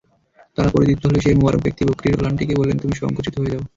তারা 0.57 0.69
পরিতৃপ্ত 0.73 1.03
হলে 1.05 1.19
সেই 1.21 1.35
মুবারক 1.35 1.61
ব্যক্তি 1.63 1.81
বকরীর 1.87 2.19
ওলানটিকে 2.19 2.53
বললেন, 2.59 2.77
তুমি 2.79 2.93
সংকুচিত 2.95 3.35
হয়ে 3.37 3.51
যাও। 3.53 3.63